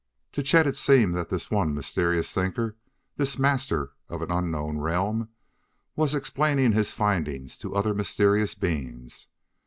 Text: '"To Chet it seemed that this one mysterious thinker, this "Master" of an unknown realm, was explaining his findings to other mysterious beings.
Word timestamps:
'"To 0.31 0.41
Chet 0.41 0.65
it 0.65 0.75
seemed 0.75 1.13
that 1.15 1.29
this 1.29 1.51
one 1.51 1.75
mysterious 1.75 2.33
thinker, 2.33 2.75
this 3.17 3.37
"Master" 3.37 3.91
of 4.09 4.23
an 4.23 4.31
unknown 4.31 4.79
realm, 4.79 5.29
was 5.95 6.15
explaining 6.15 6.71
his 6.71 6.89
findings 6.91 7.55
to 7.59 7.75
other 7.75 7.93
mysterious 7.93 8.55
beings. 8.55 9.27